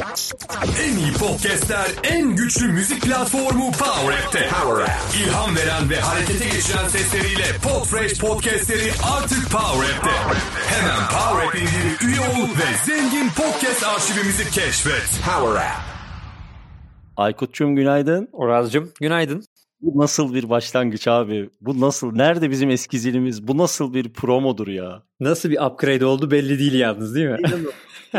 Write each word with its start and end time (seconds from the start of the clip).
En 0.00 0.96
iyi 0.96 1.12
podcastler, 1.12 1.86
en 2.02 2.36
güçlü 2.36 2.72
müzik 2.72 3.02
platformu 3.02 3.70
Power 3.72 4.18
App'te. 4.18 4.48
Power 4.48 4.84
App. 4.84 4.90
İlham 5.20 5.56
veren 5.56 5.90
ve 5.90 6.00
harekete 6.00 6.44
geçiren 6.44 6.88
sesleriyle 6.88 7.44
Podfresh 7.62 8.20
podcastleri 8.20 8.92
artık 9.16 9.50
Power 9.50 9.96
App'te. 9.96 10.10
Hemen 10.66 11.08
Power 11.08 11.46
App 11.46 11.54
indir, 11.54 12.08
üye 12.08 12.20
ol 12.20 12.48
ve 12.48 12.76
zengin 12.86 13.28
podcast 13.28 13.84
arşivimizi 13.84 14.50
keşfet. 14.50 15.20
Power 15.24 15.60
App. 15.60 15.80
Aykut'cum 17.16 17.76
günaydın. 17.76 18.28
Oraz'cım 18.32 18.92
günaydın. 19.00 19.44
Bu 19.82 20.00
nasıl 20.00 20.34
bir 20.34 20.50
başlangıç 20.50 21.08
abi? 21.08 21.50
Bu 21.60 21.80
nasıl? 21.80 22.12
Nerede 22.12 22.50
bizim 22.50 22.70
eski 22.70 22.98
zilimiz? 22.98 23.48
Bu 23.48 23.58
nasıl 23.58 23.94
bir 23.94 24.12
promodur 24.12 24.68
ya? 24.68 25.02
Nasıl 25.20 25.50
bir 25.50 25.60
upgrade 25.60 26.06
oldu 26.06 26.30
belli 26.30 26.58
değil 26.58 26.74
yalnız 26.74 27.14
değil 27.14 27.28
mi? 27.28 27.38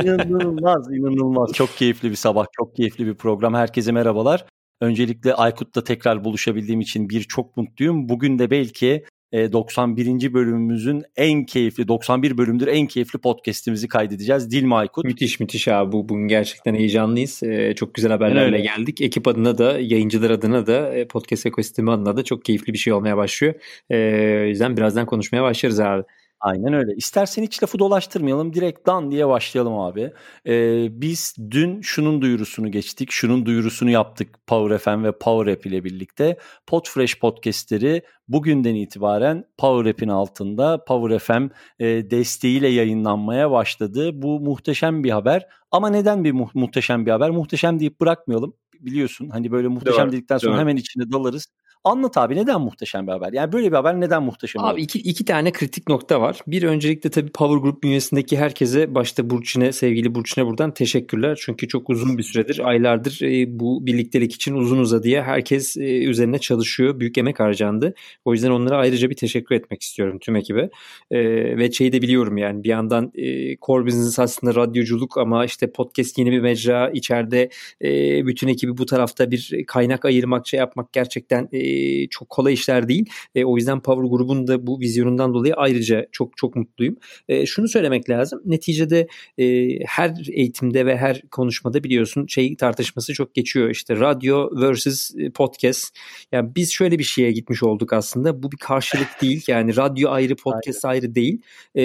İnanılmaz, 0.04 0.92
inanılmaz. 0.92 1.52
Çok 1.54 1.70
keyifli 1.78 2.12
bir 2.12 2.16
sabah, 2.16 2.46
çok 2.52 2.76
keyifli 2.76 3.08
bir 3.08 3.16
program. 3.16 3.54
Herkese 3.54 3.92
merhabalar. 3.92 4.46
Öncelikle 4.82 5.34
Aykut'la 5.34 5.84
tekrar 5.84 6.24
buluşabildiğim 6.24 6.82
için 6.82 7.10
bir 7.10 7.24
çok 7.24 7.58
mutluyum. 7.58 8.10
Bugün 8.10 8.40
de 8.40 8.52
belki 8.52 9.06
91. 9.34 10.24
E, 10.24 10.34
bölümümüzün 10.34 11.04
en 11.18 11.46
keyifli 11.46 11.88
91 11.88 12.38
bölümdür 12.38 12.68
en 12.68 12.88
keyifli 12.88 13.20
podcast'imizi 13.20 13.88
kaydedeceğiz. 13.88 14.52
Değil 14.52 14.64
mi 14.64 14.76
Aykut? 14.76 15.06
Müthiş 15.06 15.40
müthiş 15.40 15.68
abi 15.68 15.92
bu 15.92 16.10
bugün 16.10 16.28
gerçekten 16.28 16.76
heyecanlıyız. 16.76 17.44
Ee, 17.44 17.74
çok 17.76 17.94
güzel 17.94 18.12
haberlerle 18.12 18.56
evet. 18.56 18.76
geldik. 18.76 19.02
Ekip 19.02 19.28
adına 19.28 19.58
da 19.58 19.80
yayıncılar 19.80 20.30
adına 20.30 20.68
da 20.68 20.94
e, 20.94 21.08
podcast 21.08 21.46
ekosistemi 21.46 21.92
adına 21.92 22.18
da 22.18 22.24
çok 22.24 22.46
keyifli 22.46 22.74
bir 22.74 22.78
şey 22.78 22.94
olmaya 22.94 23.18
başlıyor. 23.18 23.54
O 23.92 24.48
yüzden 24.48 24.78
birazdan 24.78 25.06
konuşmaya 25.06 25.44
başlarız 25.44 25.80
abi. 25.80 26.04
Aynen 26.42 26.74
öyle. 26.74 26.92
İstersen 26.96 27.44
hiç 27.44 27.64
lafı 27.64 27.80
dolaştırmayalım. 27.80 28.54
Direkt 28.54 28.88
dan 28.88 29.12
diye 29.12 29.28
başlayalım 29.28 29.80
abi. 29.80 30.14
Ee, 30.48 30.88
biz 31.02 31.36
dün 31.52 31.82
şunun 31.82 32.22
duyurusunu 32.22 32.72
geçtik. 32.72 33.12
Şunun 33.12 33.46
duyurusunu 33.46 33.90
yaptık 33.90 34.36
Power 34.48 34.78
FM 34.78 35.04
ve 35.04 35.18
Power 35.18 35.54
App 35.54 35.66
ile 35.66 35.84
birlikte. 35.84 36.38
Podfresh 36.68 37.20
podcastleri 37.20 38.02
bugünden 38.28 38.76
itibaren 38.76 39.46
Power 39.58 39.92
App'in 39.92 40.08
altında 40.08 40.84
Power 40.84 41.20
FM 41.20 41.50
e, 41.80 42.12
desteğiyle 42.12 42.68
yayınlanmaya 42.68 43.52
başladı. 43.52 44.22
Bu 44.22 44.40
muhteşem 44.40 45.04
bir 45.04 45.12
haber. 45.12 45.48
Ama 45.72 45.90
neden 45.90 46.24
bir 46.24 46.32
mu- 46.32 46.52
muhteşem 46.54 47.06
bir 47.06 47.12
haber? 47.12 47.30
Muhteşem 47.30 47.80
deyip 47.80 48.02
bırakmayalım. 48.02 48.54
Biliyorsun 48.80 49.30
hani 49.30 49.52
böyle 49.52 49.68
muhteşem 49.68 50.06
doğru, 50.06 50.12
dedikten 50.12 50.38
sonra 50.38 50.54
doğru. 50.54 50.62
hemen 50.62 50.76
içine 50.76 51.12
dalarız. 51.12 51.48
Anlat 51.84 52.18
abi 52.18 52.36
neden 52.36 52.62
muhteşem 52.62 53.08
bir 53.08 53.12
haber? 53.12 53.34
Yani 53.34 53.52
böyle 53.52 53.68
bir 53.68 53.76
haber 53.76 54.02
neden 54.02 54.24
muhteşem? 54.24 54.64
Abi 54.64 54.82
iki, 54.82 55.00
iki 55.00 55.26
tane 55.26 55.52
kritik 55.52 55.90
nokta 55.90 56.22
var. 56.22 56.40
Bir 56.48 56.64
öncelikle 56.64 57.10
tabii 57.10 57.32
Power 57.32 57.58
Group 57.58 57.84
bünyesindeki 57.84 58.38
herkese 58.38 58.96
başta 58.96 59.30
Burçin'e 59.30 59.72
sevgili 59.72 60.16
Burçin'e 60.16 60.46
buradan 60.46 60.74
teşekkürler. 60.74 61.40
Çünkü 61.42 61.68
çok 61.68 61.90
uzun 61.90 62.18
bir 62.18 62.24
süredir 62.24 62.68
aylardır 62.70 63.20
e, 63.22 63.60
bu 63.60 63.86
birliktelik 63.86 64.34
için 64.34 64.56
uzun 64.56 64.78
uzadıya 64.78 65.24
herkes 65.24 65.78
e, 65.78 66.04
üzerine 66.04 66.40
çalışıyor. 66.40 67.00
Büyük 67.00 67.18
emek 67.18 67.40
harcandı. 67.40 67.94
O 68.26 68.34
yüzden 68.34 68.52
onlara 68.52 68.78
ayrıca 68.78 69.10
bir 69.10 69.16
teşekkür 69.16 69.56
etmek 69.56 69.82
istiyorum 69.82 70.20
tüm 70.22 70.36
ekibe. 70.36 70.70
E, 71.12 71.20
ve 71.58 71.72
şeyi 71.72 71.92
de 71.92 72.02
biliyorum 72.02 72.38
yani 72.38 72.64
bir 72.64 72.70
yandan 72.70 73.12
e, 73.16 73.58
core 73.58 73.86
business 73.86 74.20
aslında 74.20 74.56
radyoculuk 74.56 75.18
ama 75.18 75.46
işte 75.46 75.72
podcast 75.72 76.18
yeni 76.18 76.32
bir 76.32 76.40
mecra. 76.40 76.90
içeride 76.90 77.50
e, 77.84 77.90
bütün 78.28 78.48
ekibi 78.48 78.78
bu 78.78 78.86
tarafta 78.86 79.32
bir 79.32 79.64
kaynak 79.68 80.06
ayırmak 80.06 80.48
şey 80.48 80.58
yapmak 80.58 80.94
gerçekten 80.94 81.50
e, 81.52 81.71
çok 82.10 82.30
kolay 82.30 82.54
işler 82.54 82.88
değil. 82.88 83.06
E, 83.36 83.46
o 83.46 83.58
yüzden 83.58 83.82
Power 83.82 84.10
Group'un 84.10 84.48
da 84.48 84.68
bu 84.68 84.80
vizyonundan 84.80 85.34
dolayı 85.34 85.54
ayrıca 85.54 86.06
çok 86.12 86.38
çok 86.38 86.56
mutluyum. 86.56 86.96
E, 87.30 87.46
şunu 87.46 87.68
söylemek 87.68 88.10
lazım. 88.10 88.42
Neticede 88.46 89.08
e, 89.38 89.78
her 89.86 90.30
eğitimde 90.32 90.86
ve 90.86 90.98
her 90.98 91.22
konuşmada 91.32 91.84
biliyorsun 91.84 92.26
şey 92.28 92.56
tartışması 92.56 93.14
çok 93.14 93.34
geçiyor. 93.34 93.70
İşte 93.70 93.96
radyo 93.96 94.50
versus 94.62 95.12
podcast. 95.34 95.98
Yani 96.32 96.56
biz 96.56 96.72
şöyle 96.72 97.00
bir 97.00 97.04
şeye 97.04 97.32
gitmiş 97.32 97.64
olduk 97.64 97.94
aslında. 97.94 98.44
Bu 98.44 98.52
bir 98.52 98.58
karşılık 98.58 99.22
değil. 99.22 99.44
Yani 99.48 99.76
radyo 99.76 100.10
ayrı 100.10 100.36
podcast 100.36 100.86
Aynen. 100.86 100.96
ayrı 100.96 101.16
değil. 101.16 101.42
E, 101.76 101.84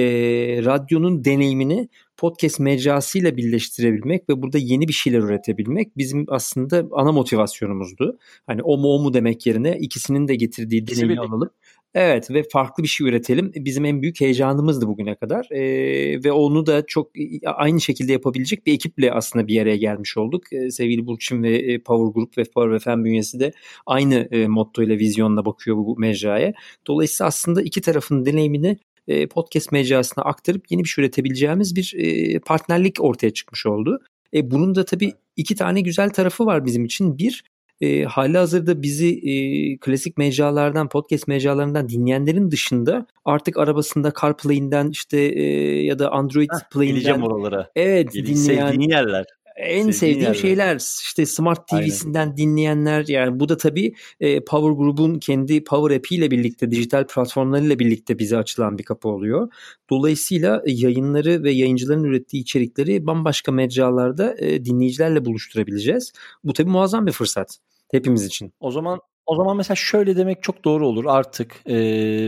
radyonun 0.64 1.24
deneyimini 1.24 1.88
podcast 2.16 2.60
mecrasıyla 2.60 3.36
birleştirebilmek 3.36 4.28
ve 4.28 4.42
burada 4.42 4.58
yeni 4.58 4.88
bir 4.88 4.92
şeyler 4.92 5.18
üretebilmek 5.18 5.96
bizim 5.96 6.24
aslında 6.28 6.84
ana 6.92 7.12
motivasyonumuzdu. 7.12 8.18
Hani 8.46 8.62
o 8.62 8.78
mu 8.78 8.88
o 8.88 9.02
mu 9.02 9.14
demek 9.14 9.46
yerine 9.46 9.78
ikisinin 9.78 10.28
de 10.28 10.34
getirdiği 10.34 10.86
deneyimi 10.86 11.20
alalım. 11.20 11.50
Evet 11.98 12.30
ve 12.30 12.42
farklı 12.52 12.82
bir 12.82 12.88
şey 12.88 13.08
üretelim. 13.08 13.52
Bizim 13.54 13.84
en 13.84 14.02
büyük 14.02 14.20
heyecanımızdı 14.20 14.86
bugüne 14.86 15.14
kadar 15.14 15.48
ee, 15.50 16.24
ve 16.24 16.32
onu 16.32 16.66
da 16.66 16.86
çok 16.86 17.10
aynı 17.44 17.80
şekilde 17.80 18.12
yapabilecek 18.12 18.66
bir 18.66 18.72
ekiple 18.72 19.12
aslında 19.12 19.46
bir 19.46 19.62
araya 19.62 19.76
gelmiş 19.76 20.16
olduk. 20.16 20.52
Ee, 20.52 20.70
sevgili 20.70 21.06
Burçin 21.06 21.42
ve 21.42 21.56
e, 21.56 21.78
Power 21.78 22.14
Group 22.14 22.38
ve 22.38 22.44
Power 22.54 22.78
FM 22.78 23.04
bünyesi 23.04 23.40
de 23.40 23.52
aynı 23.86 24.28
e, 24.30 24.46
motto 24.46 24.82
ile 24.82 24.98
vizyonla 24.98 25.44
bakıyor 25.44 25.76
bu 25.76 25.96
mecraya. 25.98 26.52
Dolayısıyla 26.86 27.28
aslında 27.28 27.62
iki 27.62 27.80
tarafın 27.80 28.26
deneyimini 28.26 28.76
e, 29.08 29.26
podcast 29.26 29.72
mecrasına 29.72 30.24
aktarıp 30.24 30.70
yeni 30.70 30.84
bir 30.84 30.88
şey 30.88 31.04
üretebileceğimiz 31.04 31.76
bir 31.76 31.94
e, 31.96 32.38
partnerlik 32.38 33.00
ortaya 33.00 33.30
çıkmış 33.30 33.66
oldu. 33.66 34.00
E, 34.34 34.50
bunun 34.50 34.74
da 34.74 34.84
tabii 34.84 35.12
iki 35.36 35.54
tane 35.54 35.80
güzel 35.80 36.10
tarafı 36.10 36.46
var 36.46 36.64
bizim 36.64 36.84
için. 36.84 37.18
Bir, 37.18 37.44
e, 37.80 38.04
hali 38.04 38.38
hazırda 38.38 38.82
bizi 38.82 39.08
e, 39.08 39.32
klasik 39.78 40.18
mecralardan, 40.18 40.88
podcast 40.88 41.28
mecralarından 41.28 41.88
dinleyenlerin 41.88 42.50
dışında 42.50 43.06
artık 43.24 43.58
arabasında 43.58 44.12
CarPlay'inden 44.20 44.90
işte 44.90 45.20
e, 45.20 45.42
ya 45.84 45.98
da 45.98 46.12
Android 46.12 46.50
Heh, 46.52 46.68
Play'inden 46.72 47.20
oralara. 47.20 47.70
Evet, 47.76 48.12
dinleyen 48.12 48.34
sevdiğin 48.34 48.90
yerler 48.90 49.26
en 49.56 49.90
sevdiğim 49.90 50.20
yerler. 50.20 50.34
şeyler 50.34 50.76
işte 51.02 51.26
Smart 51.26 51.68
TV'sinden 51.68 52.20
Aynen. 52.20 52.36
dinleyenler 52.36 53.04
yani 53.08 53.40
bu 53.40 53.48
da 53.48 53.56
tabii 53.56 53.94
e, 54.20 54.44
Power 54.44 54.70
Group'un 54.70 55.18
kendi 55.18 55.64
Power 55.64 55.96
App 55.96 56.12
ile 56.12 56.30
birlikte 56.30 56.70
dijital 56.70 57.06
platformlarıyla 57.06 57.78
birlikte 57.78 58.18
bize 58.18 58.36
açılan 58.36 58.78
bir 58.78 58.82
kapı 58.82 59.08
oluyor. 59.08 59.52
Dolayısıyla 59.90 60.62
e, 60.66 60.72
yayınları 60.72 61.42
ve 61.42 61.50
yayıncıların 61.50 62.04
ürettiği 62.04 62.42
içerikleri 62.42 63.06
bambaşka 63.06 63.52
mecralarda 63.52 64.36
e, 64.38 64.64
dinleyicilerle 64.64 65.24
buluşturabileceğiz. 65.24 66.12
Bu 66.44 66.52
tabii 66.52 66.70
muazzam 66.70 67.06
bir 67.06 67.12
fırsat 67.12 67.58
hepimiz 67.90 68.24
için. 68.24 68.52
O 68.60 68.70
zaman 68.70 69.00
o 69.26 69.36
zaman 69.36 69.56
mesela 69.56 69.76
şöyle 69.76 70.16
demek 70.16 70.42
çok 70.42 70.64
doğru 70.64 70.86
olur. 70.86 71.04
Artık 71.08 71.62
e, 71.68 71.74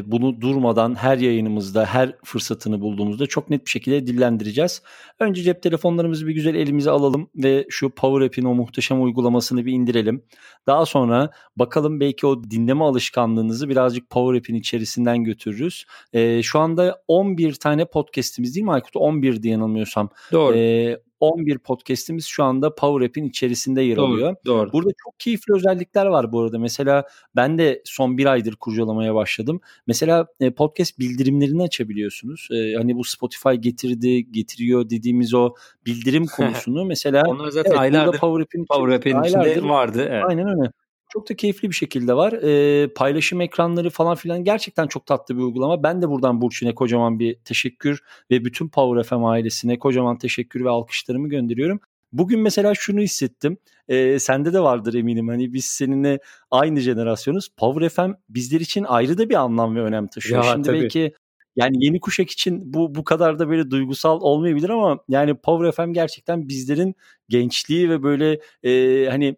bunu 0.07 0.41
durmadan 0.41 0.95
her 0.95 1.19
yayınımızda, 1.19 1.85
her 1.85 2.13
fırsatını 2.25 2.81
bulduğumuzda 2.81 3.27
çok 3.27 3.51
net 3.51 3.65
bir 3.65 3.71
şekilde 3.71 4.07
dillendireceğiz. 4.07 4.83
Önce 5.21 5.43
cep 5.43 5.63
telefonlarımızı 5.63 6.27
bir 6.27 6.35
güzel 6.35 6.55
elimize 6.55 6.91
alalım 6.91 7.31
ve 7.37 7.67
şu 7.69 7.91
Power 7.91 8.27
App'in 8.27 8.45
o 8.45 8.55
muhteşem 8.55 9.03
uygulamasını 9.03 9.67
bir 9.67 9.73
indirelim. 9.73 10.25
Daha 10.67 10.87
sonra 10.87 11.31
bakalım 11.57 12.01
belki 12.01 12.27
o 12.27 12.45
dinleme 12.45 12.85
alışkanlığınızı 12.85 13.69
birazcık 13.69 14.11
Power 14.11 14.39
App'in 14.39 14.55
içerisinden 14.55 15.25
götürürüz. 15.25 15.85
E, 16.13 16.43
şu 16.43 16.59
anda 16.59 17.03
11 17.09 17.55
tane 17.55 17.85
podcast'imiz 17.85 18.55
değil 18.55 18.65
mi 18.65 18.73
Aykut? 18.73 18.97
11 18.97 19.43
diye 19.43 19.53
yanılmıyorsam. 19.53 20.11
Doğru. 20.33 20.57
E, 20.57 20.97
11 21.21 21.59
podcast'imiz 21.59 22.27
şu 22.27 22.45
anda 22.45 22.75
Power 22.75 23.07
App'in 23.07 23.25
içerisinde 23.25 23.83
yer 23.83 23.97
doğru, 23.97 24.07
alıyor. 24.07 24.37
Doğru. 24.47 24.73
Burada 24.73 24.91
çok 25.05 25.21
keyifli 25.21 25.55
özellikler 25.55 26.07
var 26.07 26.33
bu 26.33 26.41
arada. 26.41 26.59
Mesela 26.59 27.05
ben 27.37 27.59
de 27.59 27.83
son 27.85 28.19
bir 28.19 28.27
aydır 28.27 28.57
kurcalamaya 28.57 29.15
başladım. 29.15 29.61
Mesela 29.87 30.27
e, 30.41 30.51
podcast 30.51 30.99
bildirimlerini 30.99 31.63
açabiliyorsunuz. 31.63 32.49
E, 32.53 32.75
hani 32.75 32.97
bu 32.97 33.05
Spotify 33.05 33.55
getirdi, 33.55 34.33
getiriyor 34.33 34.91
dediğimiz 34.91 35.35
o 35.35 35.55
bildirim 35.87 36.27
konusunu 36.37 36.85
mesela 36.85 37.23
Onlar 37.27 37.51
zaten 37.51 37.71
evet, 37.71 37.81
aylardır 37.81 38.19
Power 38.19 38.43
App'in, 38.43 38.65
Power 38.65 38.97
App'in 38.97 39.23
içinde 39.23 39.69
vardı. 39.69 40.07
Evet. 40.11 40.25
Aynen 40.27 40.49
öyle. 40.49 40.73
Çok 41.13 41.31
da 41.31 41.37
keyifli 41.37 41.71
bir 41.71 41.75
şekilde 41.75 42.15
var. 42.15 42.33
E, 42.33 42.89
paylaşım 42.95 43.41
ekranları 43.41 43.91
falan 43.91 44.15
filan 44.15 44.45
gerçekten 44.45 44.87
çok 44.87 45.07
tatlı 45.07 45.37
bir 45.37 45.43
uygulama. 45.43 45.83
Ben 45.83 46.03
de 46.03 46.09
buradan 46.09 46.41
Burçin'e 46.41 46.75
kocaman 46.75 47.19
bir 47.19 47.35
teşekkür 47.35 48.03
ve 48.31 48.45
bütün 48.45 48.69
Power 48.69 49.03
FM 49.03 49.25
ailesine 49.25 49.79
kocaman 49.79 50.19
teşekkür 50.19 50.65
ve 50.65 50.69
alkışlarımı 50.69 51.29
gönderiyorum. 51.29 51.81
Bugün 52.13 52.41
mesela 52.41 52.75
şunu 52.75 53.01
hissettim. 53.01 53.59
E, 53.89 54.19
sende 54.19 54.53
de 54.53 54.61
vardır 54.61 54.95
eminim. 54.95 55.29
Hani 55.29 55.53
biz 55.53 55.65
seninle 55.65 56.19
aynı 56.51 56.81
jenerasyonuz. 56.81 57.49
Power 57.57 57.89
FM 57.89 58.13
bizler 58.29 58.61
için 58.61 58.85
ayrı 58.85 59.19
da 59.19 59.29
bir 59.29 59.35
anlam 59.35 59.77
ve 59.77 59.83
önem 59.83 60.07
taşıyor. 60.07 60.45
Ya, 60.45 60.53
Şimdi 60.53 60.67
tabii. 60.67 60.83
belki 60.83 61.13
yani 61.57 61.85
yeni 61.85 62.01
kuşak 62.01 62.31
için 62.31 62.75
bu 62.75 62.95
bu 62.95 63.05
kadar 63.05 63.39
da 63.39 63.49
böyle 63.49 63.71
duygusal 63.71 64.21
olmayabilir 64.21 64.69
ama 64.69 64.99
yani 65.09 65.35
Power 65.35 65.73
FM 65.73 65.93
gerçekten 65.93 66.49
bizlerin 66.49 66.95
gençliği 67.29 67.91
ve 67.91 68.03
böyle 68.03 68.41
e, 68.63 69.07
hani 69.11 69.37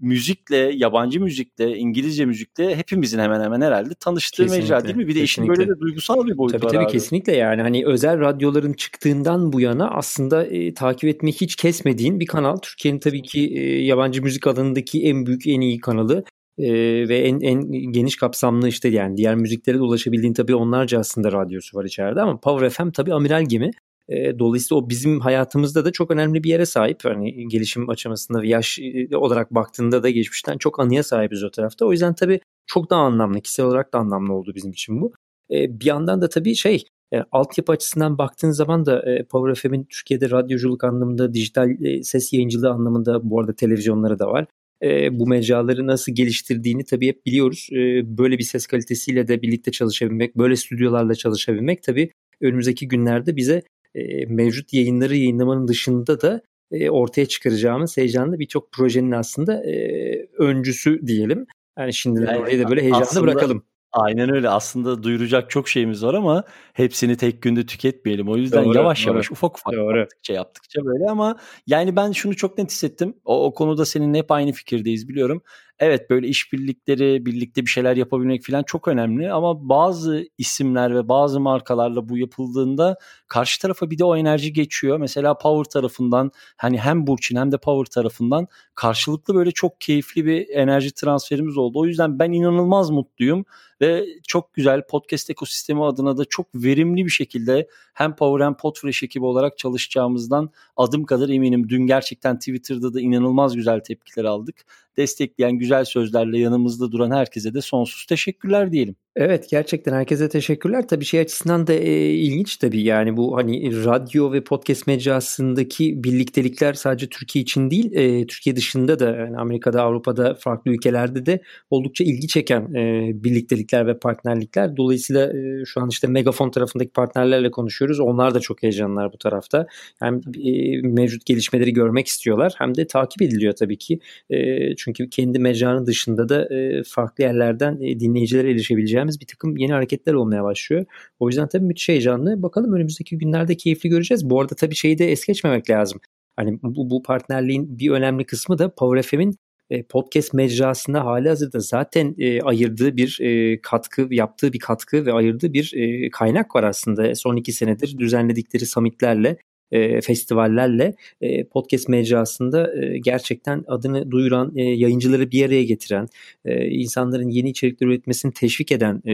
müzikle, 0.00 0.56
yabancı 0.56 1.20
müzikle, 1.20 1.76
İngilizce 1.76 2.24
müzikle 2.24 2.76
hepimizin 2.76 3.18
hemen 3.18 3.40
hemen 3.40 3.60
herhalde 3.60 3.94
tanıştığı 3.94 4.42
kesinlikle, 4.42 4.62
mecra 4.62 4.84
değil 4.84 4.96
mi? 4.96 5.08
Bir 5.08 5.14
de 5.14 5.22
işin 5.22 5.48
böyle 5.48 5.68
de 5.68 5.80
duygusal 5.80 6.26
bir 6.26 6.38
boyutu 6.38 6.58
tabii, 6.58 6.66
var 6.66 6.72
Tabii 6.72 6.84
abi. 6.84 6.92
kesinlikle 6.92 7.36
yani 7.36 7.62
hani 7.62 7.86
özel 7.86 8.20
radyoların 8.20 8.72
çıktığından 8.72 9.52
bu 9.52 9.60
yana 9.60 9.90
aslında 9.90 10.46
e, 10.46 10.74
takip 10.74 11.04
etmeyi 11.04 11.32
hiç 11.32 11.56
kesmediğin 11.56 12.20
bir 12.20 12.26
kanal. 12.26 12.56
Türkiye'nin 12.56 12.98
tabii 12.98 13.22
ki 13.22 13.52
e, 13.54 13.84
yabancı 13.84 14.22
müzik 14.22 14.46
alanındaki 14.46 15.02
en 15.02 15.26
büyük, 15.26 15.46
en 15.46 15.60
iyi 15.60 15.78
kanalı. 15.78 16.24
Ee, 16.58 17.08
ve 17.08 17.18
en, 17.18 17.40
en 17.40 17.92
geniş 17.92 18.16
kapsamlı 18.16 18.68
işte 18.68 18.88
yani 18.88 19.16
diğer 19.16 19.34
müziklere 19.34 19.76
de 19.76 19.82
ulaşabildiğin 19.82 20.34
tabii 20.34 20.54
onlarca 20.54 20.98
aslında 20.98 21.32
radyosu 21.32 21.78
var 21.78 21.84
içeride 21.84 22.20
ama 22.20 22.40
Power 22.40 22.70
FM 22.70 22.90
tabii 22.90 23.14
amiral 23.14 23.44
gemi 23.48 23.70
E, 24.10 24.38
dolayısıyla 24.38 24.82
o 24.82 24.88
bizim 24.88 25.20
hayatımızda 25.20 25.84
da 25.84 25.92
çok 25.92 26.10
önemli 26.10 26.44
bir 26.44 26.50
yere 26.50 26.66
sahip. 26.66 27.04
Hani 27.04 27.48
gelişim 27.48 27.90
aşamasında 27.90 28.44
yaş 28.44 28.78
e, 28.78 29.16
olarak 29.16 29.54
baktığında 29.54 30.02
da 30.02 30.10
geçmişten 30.10 30.58
çok 30.58 30.80
anıya 30.80 31.02
sahibiz 31.02 31.44
o 31.44 31.50
tarafta. 31.50 31.86
O 31.86 31.92
yüzden 31.92 32.14
tabii 32.14 32.40
çok 32.66 32.90
daha 32.90 33.00
anlamlı, 33.00 33.40
kişisel 33.40 33.66
olarak 33.66 33.92
da 33.94 33.98
anlamlı 33.98 34.32
oldu 34.32 34.52
bizim 34.54 34.70
için 34.70 35.00
bu. 35.00 35.12
E, 35.50 35.80
bir 35.80 35.86
yandan 35.86 36.20
da 36.20 36.28
tabii 36.28 36.54
şey 36.54 36.84
e, 37.14 37.16
altyapı 37.32 37.72
açısından 37.72 38.18
baktığın 38.18 38.50
zaman 38.50 38.86
da 38.86 39.10
e, 39.10 39.24
Power 39.24 39.54
FM'in 39.54 39.86
Türkiye'de 39.90 40.30
radyoculuk 40.30 40.84
anlamında, 40.84 41.34
dijital 41.34 41.68
ses 42.02 42.32
yayıncılığı 42.32 42.70
anlamında 42.70 43.30
bu 43.30 43.40
arada 43.40 43.54
televizyonları 43.54 44.18
da 44.18 44.26
var. 44.26 44.46
E, 44.82 45.18
bu 45.18 45.26
mecraları 45.26 45.86
nasıl 45.86 46.12
geliştirdiğini 46.12 46.84
tabii 46.84 47.08
hep 47.08 47.26
biliyoruz. 47.26 47.68
E, 47.72 47.76
böyle 48.18 48.38
bir 48.38 48.42
ses 48.42 48.66
kalitesiyle 48.66 49.28
de 49.28 49.42
birlikte 49.42 49.70
çalışabilmek, 49.70 50.36
böyle 50.36 50.56
stüdyolarla 50.56 51.14
çalışabilmek 51.14 51.82
tabii 51.82 52.10
önümüzdeki 52.40 52.88
günlerde 52.88 53.36
bize 53.36 53.62
e, 53.94 54.26
mevcut 54.26 54.72
yayınları 54.72 55.16
yayınlamanın 55.16 55.68
dışında 55.68 56.20
da 56.20 56.42
e, 56.70 56.90
ortaya 56.90 57.26
çıkaracağımız 57.26 57.96
heyecanlı 57.96 58.38
birçok 58.38 58.72
projenin 58.72 59.12
aslında 59.12 59.70
e, 59.70 60.28
öncüsü 60.38 61.06
diyelim. 61.06 61.46
Yani 61.78 61.94
şimdiden 61.94 62.26
yani, 62.26 62.38
orayı 62.38 62.64
da 62.64 62.68
böyle 62.68 62.82
heyecanlı 62.82 63.02
aslında, 63.02 63.26
bırakalım. 63.26 63.62
Aynen 63.92 64.34
öyle. 64.34 64.48
Aslında 64.48 65.02
duyuracak 65.02 65.50
çok 65.50 65.68
şeyimiz 65.68 66.04
var 66.04 66.14
ama 66.14 66.44
hepsini 66.72 67.16
tek 67.16 67.42
günde 67.42 67.66
tüketmeyelim. 67.66 68.28
O 68.28 68.36
yüzden 68.36 68.64
doğru, 68.64 68.76
yavaş 68.76 69.06
doğru. 69.06 69.12
yavaş 69.12 69.30
ufak 69.30 69.58
ufak 69.58 69.72
doğru. 69.74 69.98
yaptıkça 69.98 70.32
yaptıkça 70.32 70.84
böyle 70.84 71.10
ama 71.10 71.36
yani 71.66 71.96
ben 71.96 72.12
şunu 72.12 72.36
çok 72.36 72.58
net 72.58 72.70
hissettim. 72.70 73.14
O, 73.24 73.44
o 73.44 73.54
konuda 73.54 73.84
seninle 73.84 74.18
hep 74.18 74.30
aynı 74.30 74.52
fikirdeyiz 74.52 75.08
biliyorum 75.08 75.42
evet 75.80 76.10
böyle 76.10 76.28
işbirlikleri, 76.28 77.26
birlikte 77.26 77.62
bir 77.62 77.70
şeyler 77.70 77.96
yapabilmek 77.96 78.46
falan 78.46 78.62
çok 78.62 78.88
önemli 78.88 79.32
ama 79.32 79.68
bazı 79.68 80.24
isimler 80.38 80.94
ve 80.94 81.08
bazı 81.08 81.40
markalarla 81.40 82.08
bu 82.08 82.18
yapıldığında 82.18 82.96
karşı 83.28 83.60
tarafa 83.60 83.90
bir 83.90 83.98
de 83.98 84.04
o 84.04 84.16
enerji 84.16 84.52
geçiyor. 84.52 84.98
Mesela 84.98 85.38
Power 85.38 85.70
tarafından 85.70 86.30
hani 86.56 86.78
hem 86.78 87.06
Burçin 87.06 87.36
hem 87.36 87.52
de 87.52 87.58
Power 87.58 87.90
tarafından 88.02 88.46
karşılıklı 88.74 89.34
böyle 89.34 89.50
çok 89.50 89.80
keyifli 89.80 90.26
bir 90.26 90.48
enerji 90.48 90.94
transferimiz 90.94 91.56
oldu. 91.56 91.78
O 91.78 91.86
yüzden 91.86 92.18
ben 92.18 92.32
inanılmaz 92.32 92.90
mutluyum 92.90 93.44
ve 93.80 94.06
çok 94.26 94.54
güzel 94.54 94.86
podcast 94.86 95.30
ekosistemi 95.30 95.84
adına 95.84 96.16
da 96.16 96.24
çok 96.24 96.46
verimli 96.54 97.04
bir 97.04 97.10
şekilde 97.10 97.68
hem 97.94 98.16
Power 98.16 98.44
hem 98.44 98.54
Podfresh 98.54 99.02
ekibi 99.02 99.24
olarak 99.24 99.58
çalışacağımızdan 99.58 100.50
adım 100.76 101.04
kadar 101.04 101.28
eminim. 101.28 101.68
Dün 101.68 101.86
gerçekten 101.86 102.38
Twitter'da 102.38 102.94
da 102.94 103.00
inanılmaz 103.00 103.56
güzel 103.56 103.80
tepkiler 103.80 104.24
aldık. 104.24 104.64
Destekleyen 105.00 105.52
güzel 105.52 105.84
sözlerle 105.84 106.38
yanımızda 106.38 106.92
duran 106.92 107.10
herkese 107.10 107.54
de 107.54 107.60
sonsuz 107.60 108.06
teşekkürler 108.06 108.72
diyelim. 108.72 108.96
Evet 109.16 109.50
gerçekten 109.50 109.92
herkese 109.92 110.28
teşekkürler. 110.28 110.88
Tabii 110.88 111.04
şey 111.04 111.20
açısından 111.20 111.66
da 111.66 111.72
e, 111.72 112.10
ilginç 112.10 112.56
tabii 112.56 112.82
yani 112.82 113.16
bu 113.16 113.36
hani 113.36 113.84
radyo 113.84 114.32
ve 114.32 114.44
podcast 114.44 114.86
mecrasındaki 114.86 116.04
birliktelikler 116.04 116.74
sadece 116.74 117.08
Türkiye 117.08 117.42
için 117.42 117.70
değil 117.70 117.92
e, 117.92 118.26
Türkiye 118.26 118.56
dışında 118.56 118.98
da 118.98 119.16
yani 119.16 119.36
Amerika'da 119.36 119.82
Avrupa'da 119.82 120.34
farklı 120.34 120.70
ülkelerde 120.70 121.26
de 121.26 121.42
oldukça 121.70 122.04
ilgi 122.04 122.28
çeken 122.28 122.74
e, 122.74 123.10
birliktelikler 123.14 123.86
ve 123.86 123.98
partnerlikler. 123.98 124.76
Dolayısıyla 124.76 125.32
e, 125.32 125.64
şu 125.64 125.80
an 125.80 125.88
işte 125.88 126.06
Megafon 126.06 126.50
tarafındaki 126.50 126.90
partnerlerle 126.90 127.50
konuşuyoruz. 127.50 128.00
Onlar 128.00 128.34
da 128.34 128.40
çok 128.40 128.62
heyecanlılar 128.62 129.12
bu 129.12 129.18
tarafta. 129.18 129.66
Hem 130.00 130.20
e, 130.44 130.80
mevcut 130.82 131.26
gelişmeleri 131.26 131.72
görmek 131.72 132.06
istiyorlar 132.06 132.54
hem 132.58 132.74
de 132.74 132.86
takip 132.86 133.22
ediliyor 133.22 133.52
tabii 133.52 133.78
ki. 133.78 133.98
E, 134.30 134.36
çünkü 134.76 134.89
kendi 134.92 135.38
mecranın 135.38 135.86
dışında 135.86 136.28
da 136.28 136.54
e, 136.54 136.82
farklı 136.82 137.24
yerlerden 137.24 137.80
e, 137.80 138.00
dinleyicilere 138.00 138.50
erişebileceğimiz 138.50 139.20
bir 139.20 139.26
takım 139.26 139.56
yeni 139.56 139.72
hareketler 139.72 140.14
olmaya 140.14 140.44
başlıyor. 140.44 140.84
O 141.18 141.28
yüzden 141.28 141.48
tabii 141.48 141.64
müthiş 141.64 141.88
heyecanlı. 141.88 142.42
Bakalım 142.42 142.72
önümüzdeki 142.72 143.18
günlerde 143.18 143.56
keyifli 143.56 143.88
göreceğiz. 143.88 144.30
Bu 144.30 144.40
arada 144.40 144.54
tabii 144.54 144.74
şeyi 144.74 144.98
de 144.98 145.12
es 145.12 145.26
geçmemek 145.26 145.70
lazım. 145.70 146.00
Hani 146.36 146.58
bu, 146.62 146.90
bu 146.90 147.02
partnerliğin 147.02 147.78
bir 147.78 147.90
önemli 147.90 148.24
kısmı 148.26 148.58
da 148.58 148.74
Power 148.74 149.02
FM'in 149.02 149.36
e, 149.70 149.82
podcast 149.82 150.34
mecrasında 150.34 151.04
hali 151.04 151.28
hazırda 151.28 151.60
zaten 151.60 152.14
e, 152.18 152.40
ayırdığı 152.40 152.96
bir 152.96 153.18
e, 153.20 153.60
katkı, 153.60 154.08
yaptığı 154.10 154.52
bir 154.52 154.58
katkı 154.58 155.06
ve 155.06 155.12
ayırdığı 155.12 155.52
bir 155.52 155.72
e, 155.76 156.10
kaynak 156.10 156.56
var 156.56 156.62
aslında. 156.62 157.14
Son 157.14 157.36
iki 157.36 157.52
senedir 157.52 157.98
düzenledikleri 157.98 158.66
summitlerle 158.66 159.36
e, 159.72 160.00
festivallerle 160.00 160.94
e, 161.20 161.44
podcast 161.44 161.88
mecrasında 161.88 162.82
e, 162.82 162.98
gerçekten 162.98 163.64
adını 163.68 164.10
duyuran, 164.10 164.52
e, 164.56 164.62
yayıncıları 164.62 165.30
bir 165.30 165.46
araya 165.46 165.64
getiren, 165.64 166.08
e, 166.44 166.66
insanların 166.66 167.28
yeni 167.28 167.50
içerikler 167.50 167.86
üretmesini 167.86 168.32
teşvik 168.32 168.72
eden 168.72 169.02
e, 169.06 169.12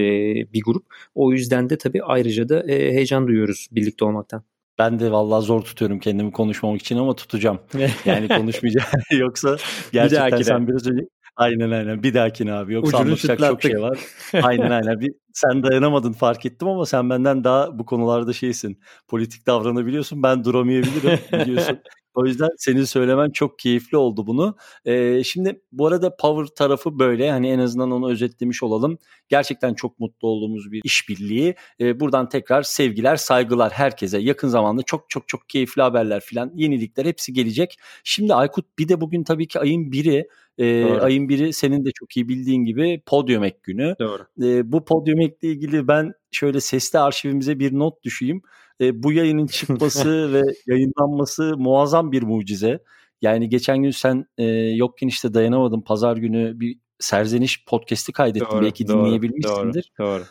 bir 0.53 0.62
grup. 0.62 0.85
O 1.14 1.32
yüzden 1.32 1.70
de 1.70 1.79
tabii 1.79 2.03
ayrıca 2.03 2.49
da 2.49 2.73
e, 2.73 2.93
heyecan 2.93 3.29
duyuyoruz 3.29 3.69
birlikte 3.73 4.05
olmaktan. 4.05 4.43
Ben 4.79 5.00
de 5.00 5.12
vallahi 5.12 5.44
zor 5.44 5.62
tutuyorum 5.62 5.99
kendimi 5.99 6.32
konuşmamak 6.32 6.81
için 6.81 6.97
ama 6.97 7.17
tutacağım. 7.17 7.58
Yani 8.05 8.29
konuşmayacağım. 8.29 8.88
Yoksa 9.19 9.56
gerçekten 9.93 10.43
sen 10.43 10.69
biraz 10.69 10.87
önce 10.87 11.08
Aynen 11.36 11.70
aynen. 11.70 12.02
Bir 12.02 12.14
dahakine 12.14 12.52
abi. 12.52 12.74
Yoksa 12.74 12.88
Ucunu 12.88 13.00
anlatacak 13.00 13.38
çok 13.38 13.62
şey 13.62 13.80
var. 13.80 13.98
aynen 14.42 14.70
aynen. 14.70 15.00
Bir, 15.00 15.12
sen 15.32 15.62
dayanamadın 15.62 16.12
fark 16.12 16.46
ettim 16.46 16.68
ama 16.68 16.86
sen 16.86 17.10
benden 17.10 17.44
daha 17.44 17.78
bu 17.78 17.86
konularda 17.86 18.32
şeysin. 18.32 18.80
Politik 19.08 19.46
davranabiliyorsun. 19.46 20.22
Ben 20.22 20.44
duramayabilirim 20.44 21.18
biliyorsun. 21.32 21.78
O 22.14 22.26
yüzden 22.26 22.48
senin 22.58 22.84
söylemen 22.84 23.30
çok 23.30 23.58
keyifli 23.58 23.96
oldu 23.96 24.26
bunu. 24.26 24.56
Ee, 24.84 25.24
şimdi 25.24 25.60
bu 25.72 25.86
arada 25.86 26.16
Power 26.16 26.54
tarafı 26.54 26.98
böyle. 26.98 27.30
Hani 27.30 27.48
en 27.48 27.58
azından 27.58 27.90
onu 27.90 28.10
özetlemiş 28.10 28.62
olalım. 28.62 28.98
Gerçekten 29.28 29.74
çok 29.74 30.00
mutlu 30.00 30.28
olduğumuz 30.28 30.72
bir 30.72 30.80
işbirliği. 30.84 31.54
Ee, 31.80 32.00
buradan 32.00 32.28
tekrar 32.28 32.62
sevgiler, 32.62 33.16
saygılar 33.16 33.72
herkese. 33.72 34.18
Yakın 34.18 34.48
zamanda 34.48 34.82
çok 34.82 35.10
çok 35.10 35.28
çok 35.28 35.48
keyifli 35.48 35.82
haberler 35.82 36.20
filan, 36.20 36.52
yenilikler 36.54 37.06
hepsi 37.06 37.32
gelecek. 37.32 37.78
Şimdi 38.04 38.34
Aykut 38.34 38.78
bir 38.78 38.88
de 38.88 39.00
bugün 39.00 39.24
tabii 39.24 39.48
ki 39.48 39.60
ayın 39.60 39.92
biri. 39.92 40.28
E, 40.58 40.85
ayın 40.85 41.29
biri 41.29 41.53
senin 41.53 41.85
de 41.85 41.91
çok 41.94 42.17
iyi 42.17 42.29
bildiğin 42.29 42.64
gibi 42.64 43.03
Podium 43.06 43.44
Ek 43.44 43.58
günü. 43.62 43.94
Doğru. 44.00 44.23
E, 44.43 44.73
bu 44.73 44.85
Podium 44.85 45.20
Ek'le 45.20 45.43
ilgili 45.43 45.88
ben 45.88 46.12
şöyle 46.31 46.61
sesli 46.61 46.99
arşivimize 46.99 47.58
bir 47.58 47.73
not 47.73 48.03
düşeyim. 48.03 48.43
E, 48.81 49.03
bu 49.03 49.12
yayının 49.12 49.47
çıkması 49.47 50.32
ve 50.32 50.43
yayınlanması 50.67 51.55
muazzam 51.58 52.12
bir 52.12 52.23
mucize. 52.23 52.79
Yani 53.23 53.49
geçen 53.49 53.82
gün 53.82 53.91
sen 53.91 54.26
e, 54.38 54.44
yokken 54.55 55.08
işte 55.08 55.35
dayanamadım 55.35 55.85
pazar 55.85 56.17
günü 56.17 56.61
bir 56.61 56.79
serzeniş 56.99 57.64
podcast'i 57.64 58.12
kaydettim. 58.12 58.49
Doğru, 58.53 58.64
Belki 58.64 58.88
doğru, 58.88 58.99
dinleyebilmişsindir. 58.99 59.93
Doğru, 59.99 60.08
doğru. 60.08 60.25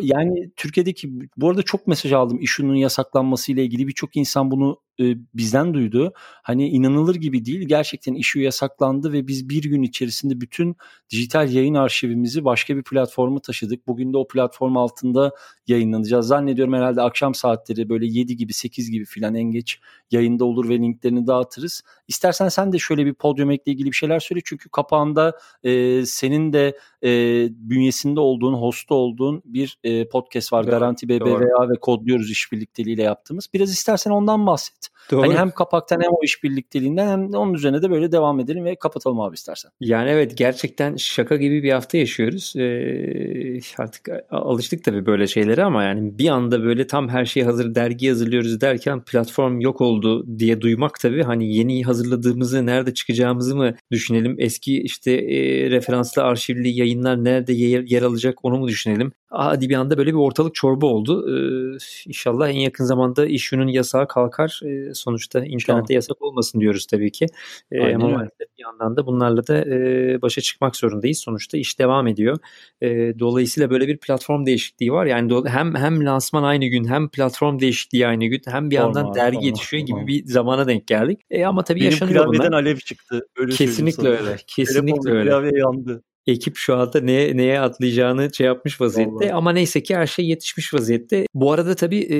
Yani 0.00 0.50
Türkiye'deki 0.56 1.10
bu 1.36 1.48
arada 1.50 1.62
çok 1.62 1.86
mesaj 1.86 2.12
aldım 2.12 2.38
işunun 2.40 2.74
yasaklanması 2.74 3.52
ile 3.52 3.64
ilgili 3.64 3.88
birçok 3.88 4.16
insan 4.16 4.50
bunu 4.50 4.80
e, 5.00 5.04
bizden 5.34 5.74
duydu. 5.74 6.12
Hani 6.42 6.68
inanılır 6.68 7.14
gibi 7.14 7.44
değil. 7.44 7.68
Gerçekten 7.68 8.14
işu 8.14 8.40
yasaklandı 8.40 9.12
ve 9.12 9.28
biz 9.28 9.48
bir 9.48 9.62
gün 9.62 9.82
içerisinde 9.82 10.40
bütün 10.40 10.76
dijital 11.10 11.52
yayın 11.52 11.74
arşivimizi 11.74 12.44
başka 12.44 12.76
bir 12.76 12.82
platforma 12.82 13.40
taşıdık. 13.40 13.86
Bugün 13.86 14.12
de 14.12 14.16
o 14.16 14.28
platform 14.28 14.76
altında 14.76 15.32
yayınlanacağız. 15.66 16.26
Zannediyorum 16.26 16.74
herhalde 16.74 17.02
akşam 17.02 17.34
saatleri 17.34 17.88
böyle 17.88 18.06
7 18.06 18.36
gibi 18.36 18.52
8 18.52 18.90
gibi 18.90 19.04
filan 19.04 19.34
en 19.34 19.50
geç 19.50 19.80
yayında 20.10 20.44
olur 20.44 20.68
ve 20.68 20.78
linklerini 20.78 21.26
dağıtırız. 21.26 21.82
İstersen 22.08 22.48
sen 22.48 22.72
de 22.72 22.78
şöyle 22.78 23.06
bir 23.06 23.14
podyum 23.14 23.50
ekle 23.50 23.72
ilgili 23.72 23.86
bir 23.86 23.96
şeyler 23.96 24.20
söyle. 24.20 24.40
Çünkü 24.44 24.68
kapağında 24.68 25.38
e, 25.62 26.02
senin 26.06 26.52
de 26.52 26.78
e, 27.02 27.08
bünyesinde 27.50 28.20
olduğun, 28.20 28.54
hostu 28.54 28.94
olduğun 28.94 29.42
bir 29.44 29.78
e, 29.84 30.08
podcast 30.08 30.52
var. 30.52 30.64
Doğru, 30.64 30.70
Garanti 30.70 31.08
BBVA 31.08 31.26
doğru. 31.26 31.70
ve 31.70 31.74
Kodluyoruz 31.80 32.30
işbirlikteliğiyle 32.30 33.02
yaptığımız. 33.02 33.48
Biraz 33.54 33.70
istersen 33.70 34.10
ondan 34.10 34.46
bahset. 34.46 34.79
Doğru. 35.10 35.22
Hani 35.22 35.34
hem 35.34 35.50
kapaktan 35.50 36.00
hem 36.00 36.10
o 36.10 36.24
iş 36.24 36.44
birlikteliğinden 36.44 37.08
hem 37.08 37.32
de 37.32 37.36
onun 37.36 37.54
üzerine 37.54 37.82
de 37.82 37.90
böyle 37.90 38.12
devam 38.12 38.40
edelim 38.40 38.64
ve 38.64 38.76
kapatalım 38.76 39.20
abi 39.20 39.34
istersen. 39.34 39.70
Yani 39.80 40.10
evet 40.10 40.36
gerçekten 40.36 40.96
şaka 40.96 41.36
gibi 41.36 41.62
bir 41.62 41.72
hafta 41.72 41.98
yaşıyoruz. 41.98 42.54
Ee, 42.56 43.60
artık 43.78 44.08
alıştık 44.30 44.84
tabii 44.84 45.06
böyle 45.06 45.26
şeylere 45.26 45.64
ama 45.64 45.84
yani 45.84 46.18
bir 46.18 46.28
anda 46.28 46.62
böyle 46.62 46.86
tam 46.86 47.08
her 47.08 47.24
şey 47.24 47.42
hazır 47.42 47.74
dergi 47.74 48.08
hazırlıyoruz 48.08 48.60
derken 48.60 49.00
platform 49.00 49.60
yok 49.60 49.80
oldu 49.80 50.38
diye 50.38 50.60
duymak 50.60 51.00
tabii 51.00 51.22
hani 51.22 51.56
yeni 51.56 51.84
hazırladığımızı 51.84 52.66
nerede 52.66 52.94
çıkacağımızı 52.94 53.56
mı 53.56 53.74
düşünelim? 53.90 54.36
Eski 54.38 54.82
işte 54.82 55.12
e, 55.12 55.70
referanslı 55.70 56.22
arşivli 56.22 56.68
yayınlar 56.68 57.24
nerede 57.24 57.52
yer, 57.52 57.82
yer 57.82 58.02
alacak 58.02 58.44
onu 58.44 58.58
mu 58.58 58.68
düşünelim? 58.68 59.12
Hadi 59.30 59.68
bir 59.68 59.74
anda 59.74 59.98
böyle 59.98 60.10
bir 60.10 60.18
ortalık 60.18 60.54
çorba 60.54 60.86
oldu. 60.86 61.26
Ee, 61.30 61.76
inşallah 62.06 62.48
en 62.48 62.58
yakın 62.58 62.84
zamanda 62.84 63.26
işunun 63.26 63.68
yasağı 63.68 64.08
kalkar. 64.08 64.60
Sonuçta 64.94 65.44
internette 65.44 65.94
yasak 65.94 66.22
olmasın 66.22 66.60
diyoruz 66.60 66.86
tabii 66.86 67.12
ki. 67.12 67.26
Ee, 67.72 67.94
ama 67.94 68.08
maalesef 68.08 68.48
bir 68.58 68.62
yandan 68.62 68.96
da 68.96 69.06
bunlarla 69.06 69.46
da 69.46 69.58
e, 69.58 70.22
başa 70.22 70.40
çıkmak 70.40 70.76
zorundayız. 70.76 71.18
Sonuçta 71.18 71.58
iş 71.58 71.78
devam 71.78 72.06
ediyor. 72.06 72.38
E, 72.80 72.88
dolayısıyla 73.18 73.70
böyle 73.70 73.88
bir 73.88 73.98
platform 73.98 74.46
değişikliği 74.46 74.92
var. 74.92 75.06
Yani 75.06 75.42
hem 75.46 75.74
hem 75.74 76.06
lansman 76.06 76.42
aynı 76.42 76.66
gün 76.66 76.84
hem 76.84 77.08
platform 77.08 77.58
değişikliği 77.58 78.06
aynı 78.06 78.26
gün 78.26 78.40
hem 78.46 78.70
bir 78.70 78.74
yandan 78.76 79.04
Olmaz, 79.04 79.16
dergi 79.16 79.36
olmaz, 79.36 79.46
yetişiyor 79.46 79.82
olmaz. 79.88 80.06
gibi 80.06 80.12
bir 80.12 80.26
zamana 80.26 80.66
denk 80.66 80.86
geldik. 80.86 81.20
E, 81.30 81.44
ama 81.44 81.64
tabii 81.64 81.80
Benim 81.80 81.90
yaşanıyor 81.90 82.26
bunlar. 82.26 82.52
alev 82.52 82.76
çıktı. 82.76 83.26
Öyle 83.36 83.52
Kesinlikle 83.52 84.08
öyle. 84.08 84.36
Kesinlikle 84.46 85.10
öyle. 85.10 85.30
Klavye 85.30 85.58
yandı. 85.58 86.02
Ekip 86.30 86.56
şu 86.56 86.76
anda 86.76 87.00
neye, 87.00 87.36
neye 87.36 87.60
atlayacağını 87.60 88.34
şey 88.34 88.46
yapmış 88.46 88.80
vaziyette. 88.80 89.12
Vallahi. 89.12 89.32
Ama 89.32 89.52
neyse 89.52 89.82
ki 89.82 89.96
her 89.96 90.06
şey 90.06 90.26
yetişmiş 90.26 90.74
vaziyette. 90.74 91.26
Bu 91.34 91.52
arada 91.52 91.74
tabii 91.74 91.98
e, 91.98 92.16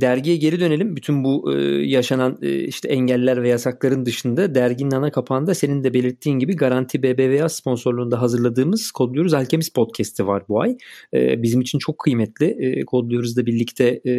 dergiye 0.00 0.36
geri 0.36 0.60
dönelim. 0.60 0.96
Bütün 0.96 1.24
bu 1.24 1.54
e, 1.54 1.62
yaşanan 1.86 2.38
e, 2.42 2.58
işte 2.58 2.88
engeller 2.88 3.42
ve 3.42 3.48
yasakların 3.48 4.06
dışında 4.06 4.54
derginin 4.54 4.90
ana 4.90 5.10
kapağında 5.10 5.54
senin 5.54 5.84
de 5.84 5.94
belirttiğin 5.94 6.38
gibi 6.38 6.56
Garanti 6.56 7.02
BBVA 7.02 7.48
sponsorluğunda 7.48 8.22
hazırladığımız 8.22 8.90
Kodluyoruz 8.90 9.34
Alkemist 9.34 9.74
podcast'i 9.74 10.26
var 10.26 10.42
bu 10.48 10.60
ay. 10.60 10.76
E, 11.14 11.42
bizim 11.42 11.60
için 11.60 11.78
çok 11.78 11.98
kıymetli. 11.98 12.46
E, 12.46 12.84
Kodluyoruz'da 12.84 13.46
birlikte 13.46 14.00
e, 14.06 14.12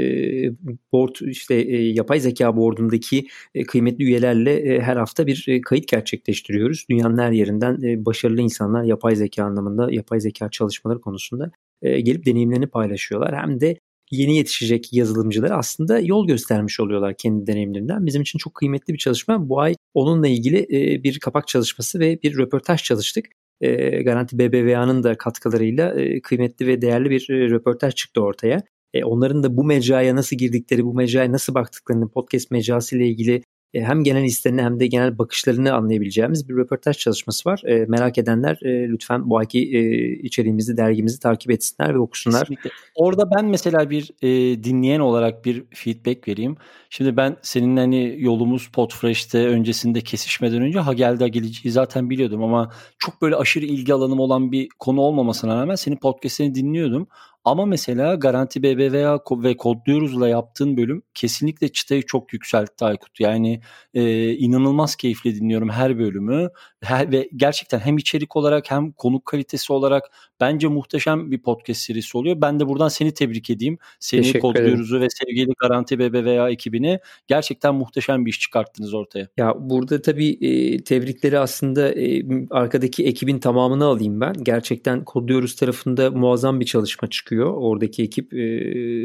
board 0.91 1.15
işte 1.21 1.55
e, 1.55 1.87
yapay 1.87 2.19
zeka 2.19 2.57
board'undaki 2.57 3.27
e, 3.55 3.63
kıymetli 3.63 4.03
üyelerle 4.03 4.75
e, 4.75 4.81
her 4.81 4.97
hafta 4.97 5.27
bir 5.27 5.45
e, 5.47 5.61
kayıt 5.61 5.87
gerçekleştiriyoruz. 5.87 6.85
Dünyanın 6.89 7.17
her 7.17 7.31
yerinden 7.31 7.81
e, 7.83 8.05
başarılı 8.05 8.41
insanlar 8.41 8.83
yapay 8.83 9.15
zeka 9.15 9.30
anlamında, 9.39 9.91
yapay 9.91 10.21
zeka 10.21 10.49
çalışmaları 10.49 11.01
konusunda 11.01 11.51
e, 11.81 12.01
gelip 12.01 12.25
deneyimlerini 12.25 12.67
paylaşıyorlar. 12.67 13.35
Hem 13.35 13.61
de 13.61 13.77
yeni 14.11 14.37
yetişecek 14.37 14.93
yazılımcılar 14.93 15.51
aslında 15.51 15.99
yol 15.99 16.27
göstermiş 16.27 16.79
oluyorlar 16.79 17.15
kendi 17.17 17.47
deneyimlerinden. 17.47 18.05
Bizim 18.05 18.21
için 18.21 18.39
çok 18.39 18.53
kıymetli 18.53 18.93
bir 18.93 18.97
çalışma. 18.97 19.49
Bu 19.49 19.59
ay 19.59 19.75
onunla 19.93 20.27
ilgili 20.27 20.57
e, 20.57 21.03
bir 21.03 21.19
kapak 21.19 21.47
çalışması 21.47 21.99
ve 21.99 22.19
bir 22.23 22.37
röportaj 22.37 22.83
çalıştık. 22.83 23.25
E, 23.61 24.01
Garanti 24.03 24.39
BBVA'nın 24.39 25.03
da 25.03 25.17
katkılarıyla 25.17 25.93
e, 25.93 26.21
kıymetli 26.21 26.67
ve 26.67 26.81
değerli 26.81 27.09
bir 27.09 27.27
röportaj 27.29 27.95
çıktı 27.95 28.21
ortaya. 28.21 28.63
Onların 29.03 29.43
da 29.43 29.57
bu 29.57 29.63
mecraya 29.63 30.15
nasıl 30.15 30.35
girdikleri, 30.35 30.85
bu 30.85 30.93
mecraya 30.93 31.31
nasıl 31.31 31.53
baktıklarını 31.53 32.09
podcast 32.09 32.51
mecrası 32.51 32.97
ilgili 32.97 33.33
e, 33.33 33.41
hem 33.73 34.03
genel 34.03 34.23
hislerini 34.23 34.61
hem 34.61 34.79
de 34.79 34.87
genel 34.87 35.17
bakışlarını 35.17 35.73
anlayabileceğimiz 35.73 36.49
bir 36.49 36.55
röportaj 36.55 36.97
çalışması 36.97 37.49
var. 37.49 37.61
E, 37.65 37.85
merak 37.85 38.17
edenler 38.17 38.59
e, 38.61 38.89
lütfen 38.89 39.29
bu 39.29 39.37
ayki 39.37 39.59
e, 39.59 40.11
içeriğimizi, 40.11 40.77
dergimizi 40.77 41.19
takip 41.19 41.51
etsinler 41.51 41.93
ve 41.93 41.99
okusunlar. 41.99 42.41
Kesinlikle. 42.41 42.69
Orada 42.95 43.31
ben 43.35 43.45
mesela 43.45 43.89
bir 43.89 44.11
e, 44.21 44.63
dinleyen 44.63 44.99
olarak 44.99 45.45
bir 45.45 45.63
feedback 45.69 46.27
vereyim. 46.27 46.57
Şimdi 46.89 47.17
ben 47.17 47.37
senin 47.41 47.77
hani 47.77 48.15
yolumuz 48.19 48.67
Podfresh'te 48.67 49.47
öncesinde 49.47 50.01
kesişmeden 50.01 50.61
önce 50.61 50.79
ha 50.79 50.93
geldi 50.93 51.23
ha 51.23 51.27
geleceği 51.27 51.71
zaten 51.71 52.09
biliyordum 52.09 52.43
ama 52.43 52.71
çok 52.99 53.21
böyle 53.21 53.35
aşırı 53.35 53.65
ilgi 53.65 53.93
alanım 53.93 54.19
olan 54.19 54.51
bir 54.51 54.69
konu 54.79 55.01
olmamasına 55.01 55.61
rağmen 55.61 55.75
senin 55.75 55.95
podcast'ini 55.95 56.55
dinliyordum. 56.55 57.07
Ama 57.45 57.65
mesela 57.65 58.15
Garanti 58.15 58.63
BBVA 58.63 59.19
ve 59.43 59.57
Kodluyoruz'la 59.57 60.29
yaptığın 60.29 60.77
bölüm 60.77 61.03
kesinlikle 61.13 61.67
çıtayı 61.67 62.05
çok 62.05 62.33
yükseltti 62.33 62.85
Aykut. 62.85 63.19
Yani 63.19 63.61
e, 63.93 64.33
inanılmaz 64.33 64.95
keyifle 64.95 65.35
dinliyorum 65.35 65.69
her 65.69 65.99
bölümü. 65.99 66.49
Her, 66.83 67.11
ve 67.11 67.29
gerçekten 67.35 67.79
hem 67.79 67.97
içerik 67.97 68.35
olarak 68.35 68.71
hem 68.71 68.91
konuk 68.91 69.25
kalitesi 69.25 69.73
olarak 69.73 70.03
bence 70.39 70.67
muhteşem 70.67 71.31
bir 71.31 71.41
podcast 71.41 71.81
serisi 71.81 72.17
oluyor. 72.17 72.41
Ben 72.41 72.59
de 72.59 72.67
buradan 72.67 72.87
seni 72.87 73.13
tebrik 73.13 73.49
edeyim. 73.49 73.77
Seni 73.99 74.39
Kodluyoruz'u 74.39 74.99
ve 74.99 75.07
sevgili 75.09 75.51
Garanti 75.59 75.99
BBVA 75.99 76.49
ekibini 76.49 76.99
gerçekten 77.27 77.75
muhteşem 77.75 78.25
bir 78.25 78.31
iş 78.31 78.39
çıkarttınız 78.39 78.93
ortaya. 78.93 79.27
Ya 79.37 79.53
burada 79.59 80.01
tabii 80.01 80.29
e, 80.41 80.83
tebrikleri 80.83 81.39
aslında 81.39 81.89
e, 81.93 82.23
arkadaki 82.49 83.05
ekibin 83.05 83.39
tamamını 83.39 83.85
alayım 83.85 84.21
ben. 84.21 84.33
Gerçekten 84.43 85.05
Kodluyoruz 85.05 85.55
tarafında 85.55 86.11
muazzam 86.11 86.59
bir 86.59 86.65
çalışma 86.65 87.09
çıkıyor 87.09 87.30
çıkıyor. 87.31 87.53
Oradaki 87.53 88.03
ekip 88.03 88.29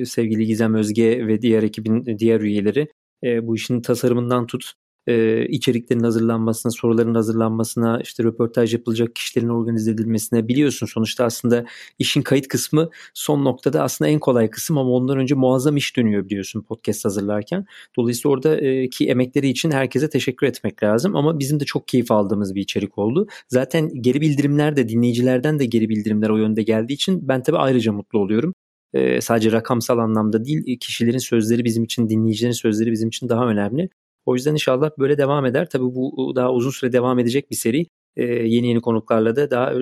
sevgili 0.08 0.46
Gizem 0.46 0.74
Özge 0.74 1.26
ve 1.26 1.42
diğer 1.42 1.62
ekibin 1.62 2.18
diğer 2.18 2.40
üyeleri 2.40 2.88
bu 3.22 3.56
işin 3.56 3.80
tasarımından 3.80 4.46
tut 4.46 4.72
e, 5.06 5.46
içeriklerin 5.48 6.00
hazırlanmasına, 6.00 6.72
soruların 6.72 7.14
hazırlanmasına, 7.14 8.00
işte 8.02 8.24
röportaj 8.24 8.74
yapılacak 8.74 9.16
kişilerin 9.16 9.48
organize 9.48 9.90
edilmesine 9.90 10.48
biliyorsun 10.48 10.86
sonuçta 10.86 11.24
aslında 11.24 11.64
işin 11.98 12.22
kayıt 12.22 12.48
kısmı 12.48 12.90
son 13.14 13.44
noktada 13.44 13.82
aslında 13.82 14.10
en 14.10 14.18
kolay 14.18 14.50
kısım 14.50 14.78
ama 14.78 14.90
ondan 14.90 15.18
önce 15.18 15.34
muazzam 15.34 15.76
iş 15.76 15.96
dönüyor 15.96 16.24
biliyorsun 16.24 16.62
podcast 16.62 17.04
hazırlarken. 17.04 17.66
Dolayısıyla 17.96 18.30
oradaki 18.30 19.08
emekleri 19.08 19.48
için 19.48 19.70
herkese 19.70 20.08
teşekkür 20.10 20.46
etmek 20.46 20.82
lazım 20.82 21.16
ama 21.16 21.38
bizim 21.38 21.60
de 21.60 21.64
çok 21.64 21.88
keyif 21.88 22.10
aldığımız 22.10 22.54
bir 22.54 22.60
içerik 22.60 22.98
oldu. 22.98 23.26
Zaten 23.48 24.02
geri 24.02 24.20
bildirimler 24.20 24.76
de 24.76 24.88
dinleyicilerden 24.88 25.58
de 25.58 25.64
geri 25.64 25.88
bildirimler 25.88 26.30
o 26.30 26.36
yönde 26.36 26.62
geldiği 26.62 26.92
için 26.92 27.28
ben 27.28 27.42
tabii 27.42 27.58
ayrıca 27.58 27.92
mutlu 27.92 28.18
oluyorum. 28.18 28.54
Ee, 28.94 29.20
sadece 29.20 29.52
rakamsal 29.52 29.98
anlamda 29.98 30.44
değil 30.44 30.78
kişilerin 30.78 31.18
sözleri 31.18 31.64
bizim 31.64 31.84
için 31.84 32.08
dinleyicilerin 32.08 32.52
sözleri 32.52 32.92
bizim 32.92 33.08
için 33.08 33.28
daha 33.28 33.46
önemli. 33.48 33.88
O 34.26 34.34
yüzden 34.34 34.52
inşallah 34.52 34.90
böyle 34.98 35.18
devam 35.18 35.46
eder. 35.46 35.68
Tabii 35.70 35.84
bu 35.84 36.32
daha 36.36 36.52
uzun 36.52 36.70
süre 36.70 36.92
devam 36.92 37.18
edecek 37.18 37.50
bir 37.50 37.56
seri. 37.56 37.86
Ee, 38.16 38.24
yeni 38.24 38.68
yeni 38.68 38.80
konuklarla 38.80 39.36
da 39.36 39.50
daha 39.50 39.72
e, 39.72 39.76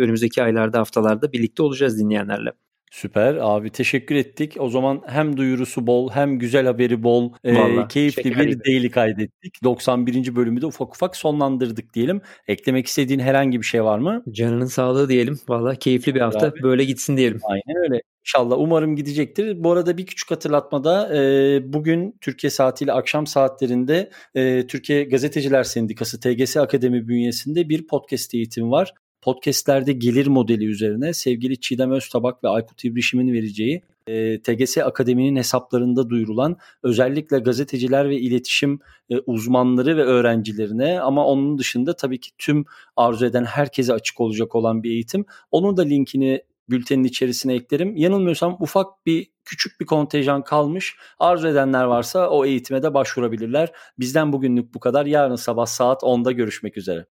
önümüzdeki 0.00 0.42
aylarda 0.42 0.78
haftalarda 0.78 1.32
birlikte 1.32 1.62
olacağız 1.62 2.00
dinleyenlerle. 2.00 2.52
Süper 2.90 3.34
abi 3.40 3.70
teşekkür 3.70 4.14
ettik. 4.14 4.56
O 4.58 4.68
zaman 4.68 5.02
hem 5.06 5.36
duyurusu 5.36 5.86
bol 5.86 6.10
hem 6.10 6.38
güzel 6.38 6.66
haberi 6.66 7.02
bol 7.02 7.32
e, 7.44 7.54
keyifli 7.88 8.38
bir 8.38 8.64
daily 8.64 8.90
kaydettik. 8.90 9.64
91. 9.64 10.36
bölümü 10.36 10.60
de 10.60 10.66
ufak 10.66 10.94
ufak 10.94 11.16
sonlandırdık 11.16 11.94
diyelim. 11.94 12.20
Eklemek 12.48 12.86
istediğin 12.86 13.20
herhangi 13.20 13.60
bir 13.60 13.66
şey 13.66 13.84
var 13.84 13.98
mı? 13.98 14.22
Canının 14.30 14.66
sağlığı 14.66 15.08
diyelim. 15.08 15.38
Valla 15.48 15.74
keyifli 15.74 16.14
bir 16.14 16.20
hafta 16.20 16.46
abi. 16.46 16.62
böyle 16.62 16.84
gitsin 16.84 17.16
diyelim. 17.16 17.40
Aynen 17.44 17.82
öyle. 17.82 18.00
İnşallah 18.28 18.56
umarım 18.58 18.96
gidecektir. 18.96 19.64
Bu 19.64 19.72
arada 19.72 19.98
bir 19.98 20.06
küçük 20.06 20.30
hatırlatmada 20.30 21.16
e, 21.16 21.72
bugün 21.72 22.16
Türkiye 22.20 22.50
saatiyle 22.50 22.92
akşam 22.92 23.26
saatlerinde 23.26 24.10
e, 24.34 24.66
Türkiye 24.66 25.04
Gazeteciler 25.04 25.64
Sendikası 25.64 26.20
TGS 26.20 26.56
Akademi 26.56 27.08
bünyesinde 27.08 27.68
bir 27.68 27.86
podcast 27.86 28.34
eğitim 28.34 28.70
var. 28.70 28.94
Podcast'lerde 29.22 29.92
gelir 29.92 30.26
modeli 30.26 30.64
üzerine 30.64 31.12
sevgili 31.12 31.60
Çiğdem 31.60 31.90
Öztabak 31.90 32.44
ve 32.44 32.48
Aykut 32.48 32.84
İbrişim'in 32.84 33.32
vereceği 33.32 33.82
e, 34.06 34.42
TGS 34.42 34.78
Akademi'nin 34.78 35.36
hesaplarında 35.36 36.10
duyurulan 36.10 36.56
özellikle 36.82 37.38
gazeteciler 37.38 38.08
ve 38.08 38.16
iletişim 38.16 38.80
e, 39.10 39.18
uzmanları 39.18 39.96
ve 39.96 40.02
öğrencilerine 40.02 41.00
ama 41.00 41.26
onun 41.26 41.58
dışında 41.58 41.96
tabii 41.96 42.20
ki 42.20 42.30
tüm 42.38 42.64
arzu 42.96 43.26
eden 43.26 43.44
herkese 43.44 43.92
açık 43.92 44.20
olacak 44.20 44.54
olan 44.54 44.82
bir 44.82 44.90
eğitim. 44.90 45.24
Onun 45.50 45.76
da 45.76 45.82
linkini 45.82 46.42
bültenin 46.70 47.04
içerisine 47.04 47.54
eklerim. 47.54 47.96
Yanılmıyorsam 47.96 48.56
ufak 48.60 49.06
bir 49.06 49.30
küçük 49.44 49.80
bir 49.80 49.86
kontenjan 49.86 50.44
kalmış. 50.44 50.96
Arzu 51.18 51.48
edenler 51.48 51.84
varsa 51.84 52.30
o 52.30 52.44
eğitime 52.44 52.82
de 52.82 52.94
başvurabilirler. 52.94 53.72
Bizden 53.98 54.32
bugünlük 54.32 54.74
bu 54.74 54.80
kadar. 54.80 55.06
Yarın 55.06 55.36
sabah 55.36 55.66
saat 55.66 56.02
10'da 56.02 56.32
görüşmek 56.32 56.76
üzere. 56.76 57.06